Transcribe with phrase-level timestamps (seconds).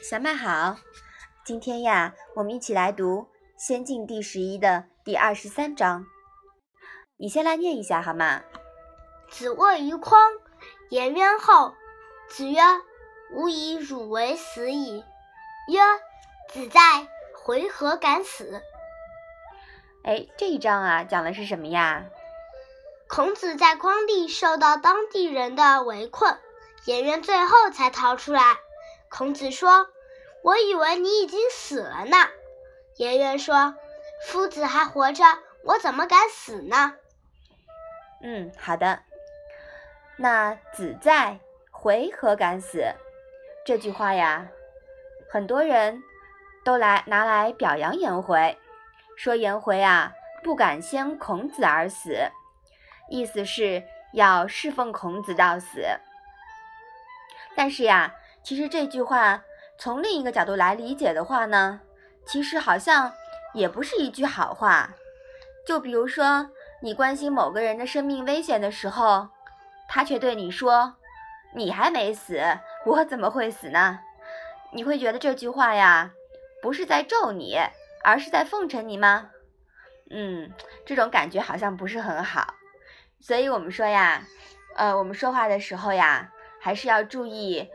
[0.00, 0.76] 小麦好，
[1.44, 3.22] 今天呀，我们一起来读
[3.56, 6.06] 《仙境》第十一的第二十三章。
[7.16, 8.42] 你先来念一下好吗？
[9.28, 10.16] 子谓于匡，
[10.90, 11.74] 颜渊后。
[12.28, 12.60] 子曰
[13.34, 15.04] ：“吾以汝为死矣。”
[15.68, 15.80] 曰
[16.54, 18.62] ：“子在，回何敢死？”
[20.04, 22.04] 哎，这一章啊，讲的是什么呀？
[23.08, 26.38] 孔子在匡地受到当地人的围困，
[26.84, 28.58] 颜渊最后才逃出来。
[29.10, 29.88] 孔子说
[30.42, 32.16] ：“我以为你已经死了呢。”
[32.96, 33.76] 颜渊说
[34.26, 35.24] ：“夫子还活着，
[35.64, 36.94] 我怎么敢死呢？”
[38.22, 39.00] 嗯，好的。
[40.16, 41.38] 那子在，
[41.70, 42.84] 回何敢死？
[43.64, 44.48] 这句话呀，
[45.30, 46.02] 很多人
[46.64, 48.58] 都来拿来表扬颜回，
[49.16, 52.30] 说颜回啊不敢先孔子而死，
[53.08, 55.86] 意思是要侍奉孔子到死。
[57.54, 59.44] 但是呀，其实这句话
[59.78, 61.80] 从另一个角度来理解的话呢，
[62.26, 63.12] 其实好像
[63.54, 64.90] 也不是一句好话。
[65.66, 66.50] 就比如说，
[66.82, 69.28] 你关心某个人的生命危险的时候。
[69.90, 70.96] 他却对你说
[71.56, 72.42] ：“你还没死，
[72.84, 74.00] 我怎么会死呢？”
[74.70, 76.10] 你会觉得这句话呀，
[76.60, 77.58] 不是在咒你，
[78.04, 79.30] 而是在奉承你吗？
[80.10, 80.52] 嗯，
[80.84, 82.52] 这种感觉好像不是很好。
[83.18, 84.22] 所以我们说呀，
[84.76, 87.66] 呃，我们说话的时候呀，还是要注意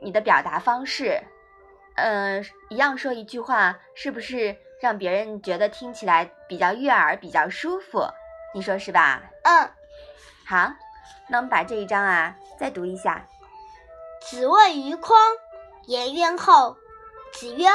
[0.00, 1.20] 你的表达方式。
[1.98, 8.06] 嗯，一样说一句话，是不是让别人觉得听起来比较悦耳、比较舒服？
[8.54, 9.22] 你说是吧？
[9.42, 9.70] 嗯，
[10.46, 10.72] 好。
[11.30, 13.26] 那我们把这一章啊再读一下。
[14.20, 15.18] 子谓于匡，
[15.86, 16.76] 颜渊后。
[17.34, 17.66] 子曰：“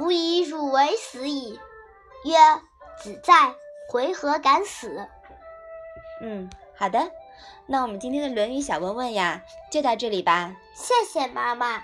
[0.00, 1.60] 吾以汝为死矣。”
[2.24, 2.36] 曰
[2.98, 3.54] ：“子在，
[3.90, 5.06] 回何敢死？”
[6.22, 7.10] 嗯，好的。
[7.66, 10.56] 那我们今天的《论语》小问问呀，就到这里吧。
[10.74, 11.82] 谢谢妈妈。